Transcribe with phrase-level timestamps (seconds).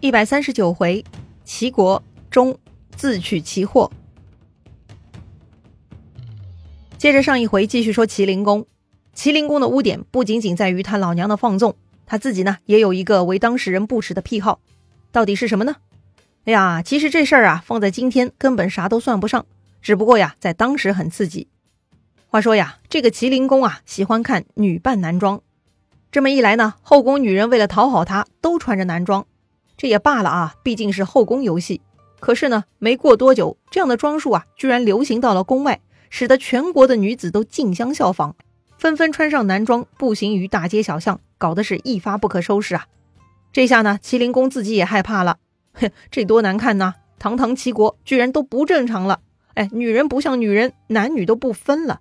[0.00, 1.04] 一百三十九回，
[1.44, 2.56] 齐国中
[2.94, 3.90] 自取其祸。
[6.96, 8.64] 接着上一回继续说麒麟公。
[9.16, 11.74] 麒麟公的污点不仅仅在于他老娘的放纵，
[12.06, 14.60] 他自己呢也有一个为当事人不耻的癖好，
[15.10, 15.74] 到底是什么呢？
[16.44, 19.46] 哎呀，其实这事儿啊放在今天根本啥都算不上，
[19.82, 21.48] 只不过呀在当时很刺激。
[22.28, 25.42] 话说呀，这个麒麟公啊喜欢看女扮男装，
[26.12, 29.26] 这么一来呢，后宫女人为了讨好他，都穿着男装。
[29.78, 31.80] 这也罢了啊，毕竟是后宫游戏。
[32.20, 38.34] 可是呢，没过多久，这样的装束啊，居然流行到了宫外，使得全国的女子都竞相效仿，
[38.76, 42.86] 纷纷穿上男装，步行于大街小巷，搞得是一发不可收拾啊！
[43.52, 45.38] 这下呢，麒麟公自己也害怕了，
[45.74, 46.94] 哼，这多难看呐！
[47.20, 49.20] 堂堂齐国居然都不正常了，
[49.54, 52.00] 哎，女人不像女人，男女都不分了，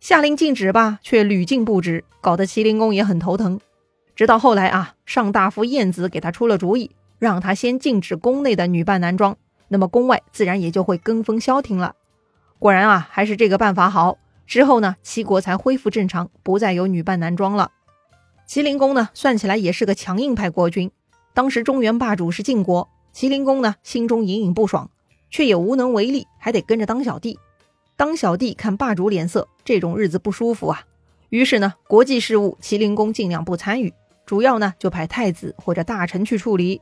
[0.00, 3.60] 下令禁止吧，却屡禁不止，搞得麒麟公也很头疼。
[4.16, 6.90] 直到后来啊，上大夫晏子给他出了主意。
[7.20, 9.36] 让他先禁止宫内的女扮男装，
[9.68, 11.94] 那么宫外自然也就会跟风消停了。
[12.58, 14.18] 果然啊，还是这个办法好。
[14.46, 17.70] 之后呢，齐国才恢复正常，不再有女扮男装了。
[18.48, 20.90] 麒麟公呢，算起来也是个强硬派国君。
[21.34, 24.90] 当时中原霸主是晋国，麒麟公呢心中隐隐不爽，
[25.30, 27.38] 却也无能为力，还得跟着当小弟。
[27.96, 30.82] 当小弟看霸主脸色，这种日子不舒服啊。
[31.28, 33.92] 于是呢，国际事务麒麟公尽量不参与，
[34.26, 36.80] 主要呢就派太子或者大臣去处理。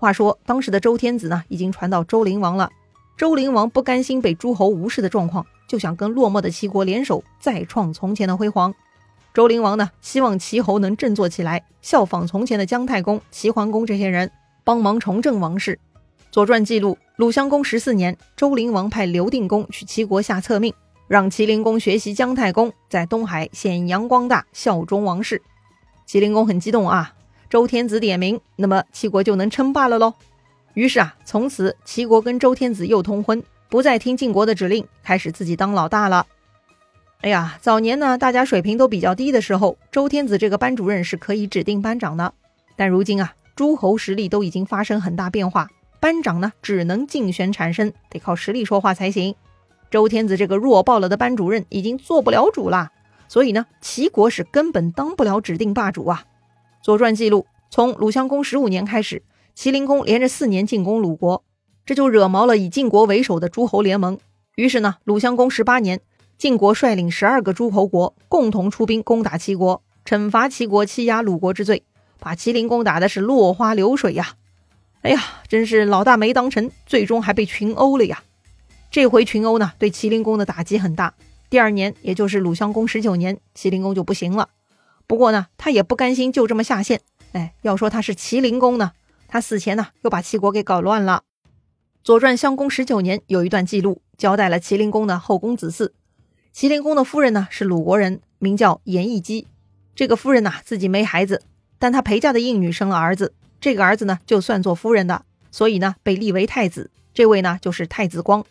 [0.00, 2.70] 话说，当时的周天子呢，已经传到周灵王了。
[3.18, 8.74] 周灵王不甘心被诸侯无视的状况，就想跟落寞的齐国联手，再创从前的辉煌。
[9.34, 14.32] 周灵王呢，希望齐侯能振作起来，效仿从前的姜太公、齐桓公这些人，
[14.64, 15.74] 帮忙重振王室。
[16.30, 20.72] 《左传》记录，鲁襄公十四年，周灵王派刘定公去齐国下策命，
[21.08, 25.42] 让齐灵公学习姜太公，在东海显扬光大，效忠王室。
[26.06, 27.12] 齐灵公很激动啊。
[27.50, 30.14] 周天子点名，那么齐国就能称霸了喽。
[30.74, 36.24] 于是啊，从此齐国跟周天子又通婚，不再听晋国的指令，开始自己当老大了。
[37.22, 42.32] 哎呀，早年呢，大家水平都比较低的时候，周天子这个班主任是可以指定班长的。
[42.76, 49.34] 但如今啊，诸侯实力都已经发生很大变化，班长呢只能竞选产生，得靠实力说话才行。
[49.90, 52.92] 周天子这个弱爆了的班主任已经做不了主了，
[53.26, 56.22] 所以呢，齐国是根本当不了指定霸主啊。
[56.82, 59.22] 《左传》记录，从鲁襄公十五年开始，
[59.54, 61.44] 齐灵公连着四年进攻鲁国，
[61.84, 64.18] 这就惹毛了以晋国为首的诸侯联盟。
[64.56, 66.00] 于是呢，鲁襄公十八年，
[66.38, 71.82] 晋国率领十二个诸侯国共同出兵攻打齐国，惩罚齐国欺压鲁国之罪，
[72.18, 74.34] 把齐灵公打的是落花流水呀！
[75.02, 78.22] 哎呀，真是老大没当成，最终还被群殴了呀！
[78.90, 81.14] 这回群殴呢，对齐灵公的打击很大。
[81.50, 84.48] 第二年，也就是鲁襄公十九年，齐灵公就不行了。
[85.10, 87.00] 不过呢，他也不甘心就这么下线。
[87.32, 88.92] 哎，要说他是麒麟公呢，
[89.26, 91.24] 他死前呢又把齐国给搞乱了。
[92.04, 95.90] 《左传》襄公十九年有一段记录，交代了麒麟公的后宫子嗣。
[96.54, 99.48] 麒麟公的夫人呢是鲁国人，名叫颜义姬。
[99.96, 101.42] 这个夫人呐自己没孩子，
[101.80, 106.92] 但她陪嫁的应女生了儿子，这个儿子呢就算做夫人的，所以呢被立为太子。
[107.12, 108.44] 这位呢就是太子光。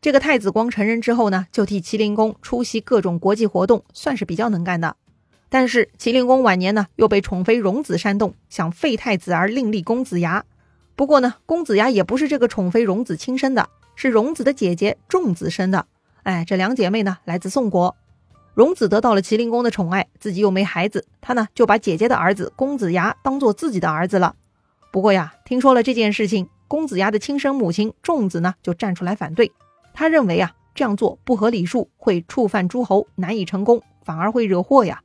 [0.00, 4.94] 这个太子光成人之后呢，就替麒麟公出席各种国际活动，算是比较能干的。
[5.48, 10.44] 但是麒麟公晚年呢，又被宠妃荣子煽动，想废太子而另立公子牙。
[10.94, 15.86] 不过呢，公子牙也不是这个宠妃荣子亲生的，是荣子的姐姐仲子生的。
[16.24, 17.96] 哎，这两姐妹呢，来自宋国。
[18.52, 24.34] 荣子得到了麒麟公的宠爱，自己又没孩子，她呢就把姐姐的儿子公子牙当做自己的儿子了。
[24.90, 29.52] 不过呀，听说了这件事情，公子牙的亲生母亲仲子呢就站出来反对，
[29.94, 35.00] 他认为啊这样做不合礼数，会触犯诸侯，难以成功，反而会惹祸呀。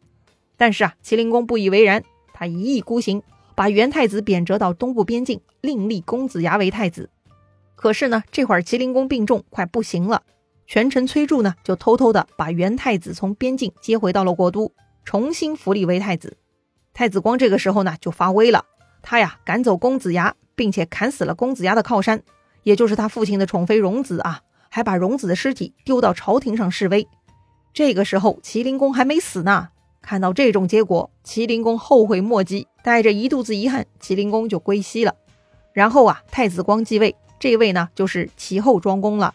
[0.63, 2.01] 但是啊，麒麟公不以为然，
[2.33, 3.21] 他一意孤行，
[3.53, 7.09] 把元太子贬谪到东部边境，另立公子牙为太子。
[7.75, 10.23] 可是呢，这会儿麒麟公病重，快不行了，
[10.65, 14.71] 权臣崔杼呢就偷偷的把元太子从边境接回到了国都，
[15.03, 16.37] 重新扶立为太子。
[16.93, 18.63] 太子光这个时候呢就发威了，
[19.01, 22.23] 他呀赶走公子牙，并且砍死了公子牙的靠山，
[22.63, 24.39] 也就是他父亲的宠妃荣子啊，
[24.69, 27.05] 还把荣子的尸体丢到朝廷上示威。
[27.73, 29.71] 这个时候麒麟公还没死呢。
[30.03, 35.15] 看到这种结果，麒麟公后悔莫及，带着一肚子遗憾，麒麟公就归西了。
[35.71, 39.33] 然后啊，太子光继位，这位呢就是齐后庄公了。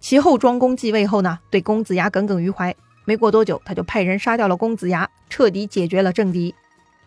[0.00, 6.52] 齐后庄公继位后呢，对公子牙耿耿于怀，没过多久，他就派人杀掉了公子牙，彻底解决了政敌。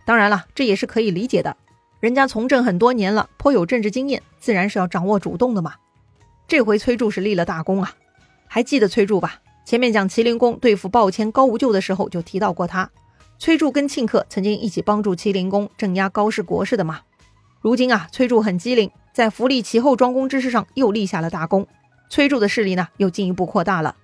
[0.06, 1.58] 当然了，这也是可以理解的，
[2.00, 5.74] 人家从政很多年了，颇有政治经验，自然是要掌握主动的嘛。
[6.48, 7.94] 这回崔杼是立了大功啊，
[8.48, 9.42] 还记得崔杼吧？
[9.66, 12.88] 前面讲麒麟公对付鲍谦、高无咎的时候，就提到过他。
[13.40, 17.02] 崔杼跟庆克曾经一起帮助麒麟公镇压高氏国氏的嘛。
[17.62, 21.68] 如今啊，崔杼很机灵，在扶立齐后庄公之事上又立下了大功，
[22.12, 23.96] 崔杼的势力呢又进一步扩大了。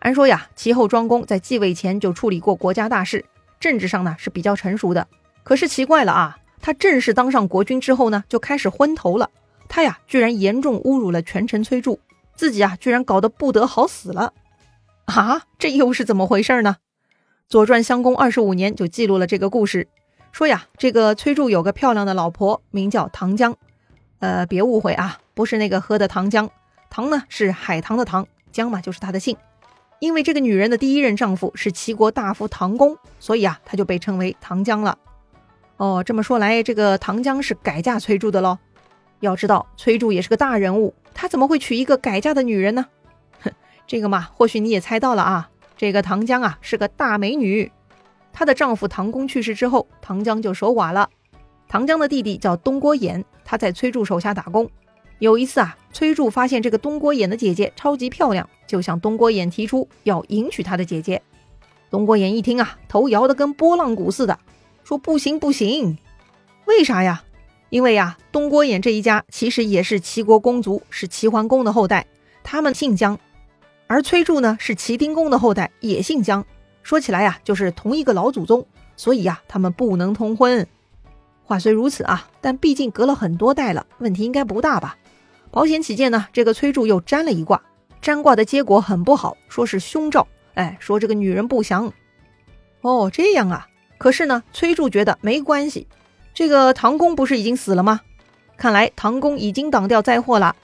[0.00, 3.24] 按说呀，齐后庄公在继位前就处理过国家大事，
[3.60, 5.06] 政治上呢是比较成熟的。
[5.44, 9.30] 可是奇怪了啊，他正式当上国君之后呢，就开始昏头了。
[9.68, 11.96] 他呀，居然严重侮辱了权臣崔杼，
[12.34, 14.32] 自己啊，居然搞得不得好死了。
[15.06, 16.76] 啊，这又是怎么回事呢？
[17.48, 19.88] 《左传》襄公二十五年就记录了这个故事。
[20.32, 23.56] 说呀，这个崔杼有个漂亮的老婆，名叫唐江。
[24.18, 26.48] 呃，别误会啊，不是那个喝的糖浆，
[26.90, 29.36] 唐呢是海棠的唐，江嘛就是他的姓。
[30.00, 34.98] 因为这个女人的第一任丈夫是齐国大夫唐公，所以啊，她就被称为唐江了。
[35.76, 38.58] 哦，这么说来，这个唐江是改嫁崔杼的喽？
[39.20, 42.86] 要知道，崔杼也是个大人物，他怎么会娶一个改嫁的女人呢？
[43.86, 47.70] 这个嘛，或许你也猜到了啊，这个唐江啊是个大美女。
[48.32, 51.08] 她的丈夫唐公去世之后，唐江就守寡了。
[51.68, 54.68] 唐江的弟弟叫东郭衍，他在崔杼手下打工。
[55.18, 61.22] 有一次啊，崔杼发现这个东郭衍的姐姐超级漂亮，就向东郭衍提出要迎娶他的姐姐。
[61.88, 64.38] 东郭衍一听啊，头摇得跟拨浪鼓似的，
[64.84, 65.96] 说不行不行。
[66.66, 67.22] 为啥呀？
[67.70, 72.06] 因为呀，东郭衍这一家其实也是齐国公族，是齐桓公的后代，
[72.44, 73.18] 他们姓姜。
[73.86, 76.44] 而崔杼呢，是齐丁公的后代，也姓姜。
[76.82, 78.66] 说起来呀，就是同一个老祖宗，
[78.96, 80.66] 所以呀，他们不能通婚。
[81.44, 84.96] 话虽如此啊，但毕竟隔了很多代了，问题应该不大吧？
[85.50, 87.62] 保险起见呢，这个崔杼又占了一卦，
[88.00, 90.26] 占卦的结果很不好，说是凶兆。
[90.54, 91.92] 哎，说这个女人不祥。
[92.80, 93.68] 哦，这样啊。
[93.98, 95.86] 可是呢，崔杼觉得没关系，
[96.34, 98.00] 这个唐公不是已经死了吗？
[98.56, 100.56] 看来唐公已经挡掉灾祸了，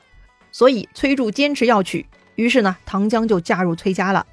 [0.50, 2.06] 所以崔杼坚持要娶。
[2.34, 4.26] 于是呢，唐江就嫁入崔家了。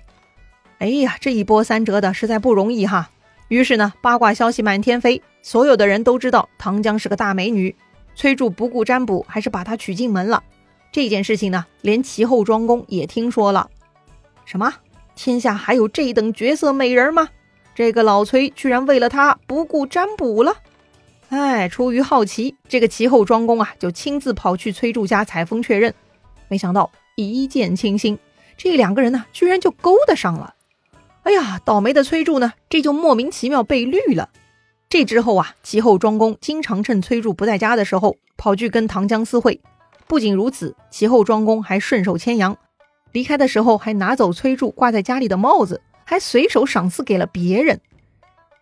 [0.79, 3.09] 哎呀，这一波三折的实在不容易哈。
[3.49, 7.75] 于是呢，八卦消息满天飞，所有的人都知道唐江是个大美女。
[8.15, 10.43] 崔杼不顾占卜，还是把她娶进门了。
[10.91, 13.69] 这件事情呢，连齐后庄公也听说了。
[14.45, 14.73] 什么？
[15.15, 17.29] 天下还有这等绝色美人吗？
[17.75, 20.55] 这个老崔居然为了她不顾占卜了。
[21.29, 25.93] 哎，出于好奇，这个齐后庄公啊，就亲自跑去崔杼家采风确认。
[26.47, 26.89] 没想到
[27.23, 28.19] 一见倾心，
[28.57, 30.55] 这两个人呢，居然就勾搭上了。
[31.23, 34.29] 哎呀，倒霉的崔杼呢，这就莫名其妙被绿了。
[34.89, 39.61] 这之后啊，齐后庄公经常趁崔杼不在家的时候，跑去跟唐江私会。
[40.07, 42.57] 不仅如此，齐后庄公还顺手牵羊，
[43.11, 47.79] 离开的时候还拿走崔杼挂在家里的帽子，还随手赏赐给了别人。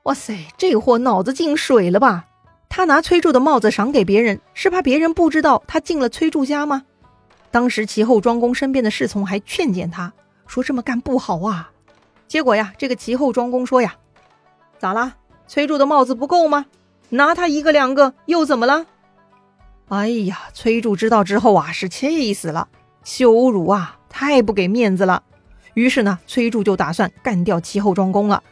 [0.04, 2.26] 哇塞，这货脑子进水了吧？
[2.68, 6.84] 他拿崔杼的帽子赏给别人，是怕别人不知道他进了崔杼家吗？
[7.52, 10.14] 当时齐后庄公身边的侍从还劝谏他
[10.46, 11.72] 说：“这么干不好啊。”
[12.28, 13.96] 结果呀，这个齐后庄公说呀
[14.78, 15.16] ：“咋啦？
[15.48, 16.66] 崔杼的帽子不够吗？
[17.10, 18.86] 拿他一个两个又怎么了？”
[19.88, 22.68] 哎呀，崔杼知道之后啊，是气死了，
[23.06, 25.24] 羞辱啊，太不给面子了。
[25.74, 28.44] 于是呢，崔杼就打算干掉齐后庄公了。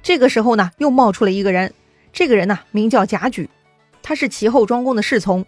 [0.00, 1.74] 这个时候呢，又冒出了一个人，
[2.12, 3.50] 这个人呢名叫贾举，
[4.00, 5.44] 他是齐后庄公的侍从。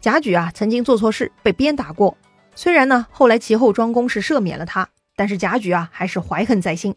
[0.00, 2.16] 贾举啊，曾经做错事被鞭打过，
[2.62, 6.94] 虽然呢后来齐后庄公是赦免了他，但是贾举啊还是怀恨在心。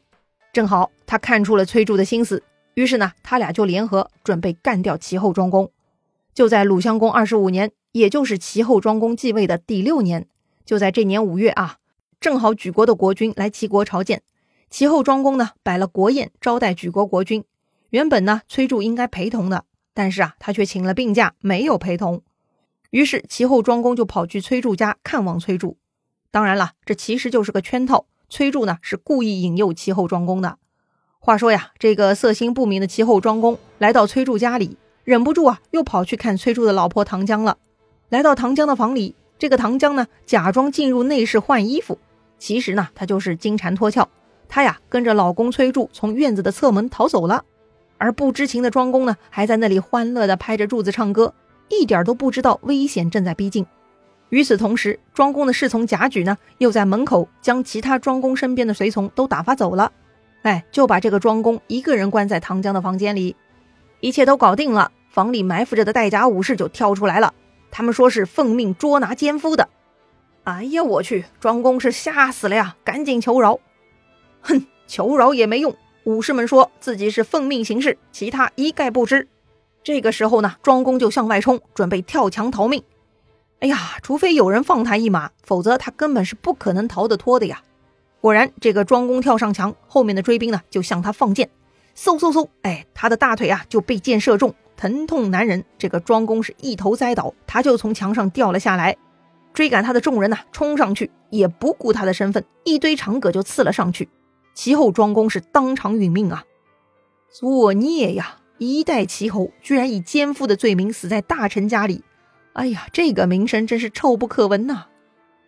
[0.52, 2.44] 正好他看出了崔杼的心思，
[2.74, 5.72] 于是呢，他俩就联合准备干掉齐后庄公。
[6.34, 10.28] 就在鲁襄公二十五年，也就是齐后庄公继位的第六年，
[10.66, 11.78] 就在这年五月啊，
[12.20, 14.22] 正好举国的国君来齐国朝见。
[14.70, 17.42] 齐后庄公呢摆了国宴招待举国国君。
[17.92, 22.22] 原本呢，崔杼应该陪同的，但是啊，他却请了病假，没有陪同。
[22.94, 25.78] 于是齐后庄公就跑去崔杼家看望崔杼。
[26.30, 28.06] 当然了，这其实就是个圈套。
[28.30, 30.60] 崔杼呢是故意引诱齐后庄公的。
[31.18, 37.58] 话说呀，这个色心不明的齐后庄公来到崔杼家里，忍不住啊，又跑去看崔杼的老婆唐江了。
[38.10, 41.98] 来到唐江的房里，这个唐江呢，假装进入内室换衣服，
[42.38, 44.08] 其实呢，他就是金蝉脱壳。
[44.48, 47.44] 他呀，跟着老公崔杼从院子的侧门逃走了。
[47.98, 51.34] 而不知情的庄公呢，还在那里欢乐地拍着柱子唱歌，
[51.80, 53.66] 一点都不知道危险正在逼近。
[54.30, 59.92] 与此同时，庄公的侍从贾举呢，又在门口将其他庄公身边的随从都打发走了。
[60.42, 63.36] 哎，就把这个庄公一个人关在唐江的房间里。
[64.00, 67.34] 一切都搞定了，房里埋伏着的带甲武士就跳出来了。
[67.70, 69.70] 他们说是奉命捉拿奸夫的。
[70.44, 71.26] 哎呀，我去！
[71.40, 73.60] 庄公是吓死了呀，赶紧求饶。
[74.42, 75.74] 哼，求饶也没用。
[76.04, 79.28] 武士们说自己是奉命行事，其他一概不知。
[79.84, 82.84] 这个时候呢，庄公就向外冲，准备跳墙逃命。
[83.60, 87.62] 哎呀，除非有人放他一马，否则他根本是不可能逃得脱的呀！
[88.20, 91.50] 果然，这个庄公跳上墙，后面的追兵呢就向他放箭，
[91.96, 98.96] 嗖嗖嗖，哎，他的大腿啊就被箭射中，疼痛难忍，这个庄公是一头栽倒，他就从墙上掉了下来。
[99.54, 104.10] 追赶他的众人呐，冲上去也不顾他的身份，一堆长戈就刺了上去。
[104.54, 106.44] 其后庄公是当场殒命啊！
[107.30, 108.38] 作孽呀！
[108.66, 112.04] 一代齐侯居然以奸夫的罪名死在大臣家里，
[112.54, 114.86] 哎呀，这个名声真是臭不可闻呐！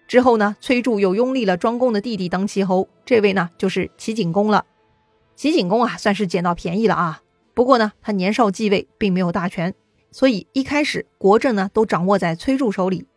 [0.08, 4.66] 之后呢，崔杼又拥立了庄公的弟弟当齐侯，这位呢就是齐景公了。
[5.36, 7.22] 齐景公啊，算是捡到便宜了啊。
[7.54, 9.74] 不过呢，他年少继位，并没有大权，
[10.12, 13.08] 所以一开始国政呢都掌握在崔杼手里。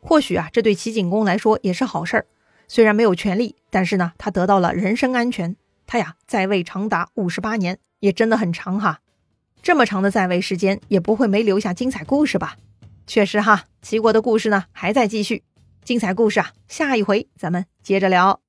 [0.00, 2.26] 或许啊，这对齐景公来说也是好事儿。
[2.68, 5.56] 虽然没有权力，但是呢，他得到了人身安全。
[5.86, 9.00] 他呀，在位长达五十八年，也真的很长哈。
[9.66, 12.56] 这么长的在位时间，也不会没留下精彩故事吧？
[13.04, 15.42] 确实哈，齐国的故事呢还在继续。
[15.82, 18.45] 精彩故事啊，下一回咱们接着聊。